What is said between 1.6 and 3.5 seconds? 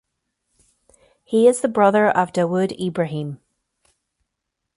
the brother of Dawood Ibrahim.